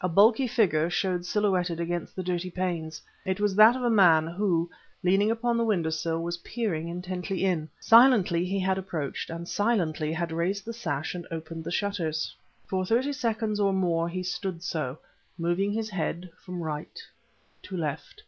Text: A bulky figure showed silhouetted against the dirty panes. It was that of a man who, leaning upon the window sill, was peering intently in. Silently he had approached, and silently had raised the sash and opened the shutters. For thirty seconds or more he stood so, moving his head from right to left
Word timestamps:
A 0.00 0.08
bulky 0.08 0.46
figure 0.46 0.88
showed 0.88 1.26
silhouetted 1.26 1.78
against 1.80 2.16
the 2.16 2.22
dirty 2.22 2.50
panes. 2.50 3.02
It 3.26 3.40
was 3.40 3.54
that 3.56 3.76
of 3.76 3.82
a 3.82 3.90
man 3.90 4.26
who, 4.26 4.70
leaning 5.04 5.30
upon 5.30 5.58
the 5.58 5.66
window 5.66 5.90
sill, 5.90 6.22
was 6.22 6.38
peering 6.38 6.88
intently 6.88 7.44
in. 7.44 7.68
Silently 7.78 8.46
he 8.46 8.58
had 8.58 8.78
approached, 8.78 9.28
and 9.28 9.46
silently 9.46 10.14
had 10.14 10.32
raised 10.32 10.64
the 10.64 10.72
sash 10.72 11.14
and 11.14 11.26
opened 11.30 11.62
the 11.62 11.70
shutters. 11.70 12.34
For 12.66 12.86
thirty 12.86 13.12
seconds 13.12 13.60
or 13.60 13.74
more 13.74 14.08
he 14.08 14.22
stood 14.22 14.62
so, 14.62 14.96
moving 15.36 15.72
his 15.72 15.90
head 15.90 16.30
from 16.42 16.62
right 16.62 16.98
to 17.64 17.76
left 17.76 18.22